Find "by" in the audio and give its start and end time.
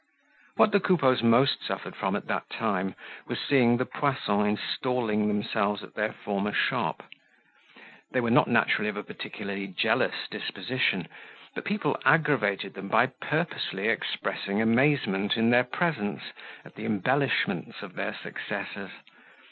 12.87-13.11